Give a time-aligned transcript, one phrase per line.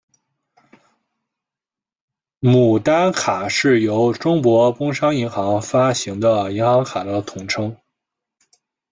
[2.39, 7.77] 牡丹卡是由中国工商银行发行的银行卡的统称。